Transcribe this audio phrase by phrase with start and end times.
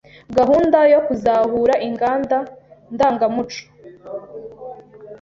[0.37, 2.37] Gahunda yo kuzahura Inganda
[2.93, 3.63] Ndangamuco